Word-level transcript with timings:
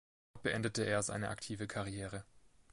Dort 0.33 0.41
beendete 0.41 0.83
er 0.83 1.03
seine 1.03 1.29
aktive 1.29 1.67
Karriere. 1.67 2.25